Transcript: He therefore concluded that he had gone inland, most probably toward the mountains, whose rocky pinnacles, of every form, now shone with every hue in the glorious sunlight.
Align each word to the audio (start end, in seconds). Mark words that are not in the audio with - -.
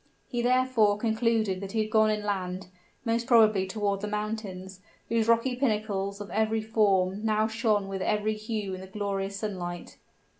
He 0.27 0.41
therefore 0.41 0.97
concluded 0.97 1.61
that 1.61 1.73
he 1.73 1.79
had 1.83 1.91
gone 1.91 2.09
inland, 2.09 2.69
most 3.05 3.27
probably 3.27 3.67
toward 3.67 4.01
the 4.01 4.07
mountains, 4.07 4.81
whose 5.09 5.27
rocky 5.27 5.55
pinnacles, 5.55 6.19
of 6.19 6.31
every 6.31 6.59
form, 6.63 7.23
now 7.23 7.45
shone 7.47 7.87
with 7.87 8.01
every 8.01 8.33
hue 8.33 8.73
in 8.73 8.81
the 8.81 8.87
glorious 8.87 9.35
sunlight. 9.37 9.97